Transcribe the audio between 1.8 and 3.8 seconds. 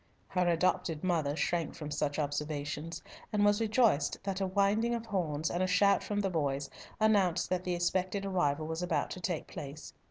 such observations, and was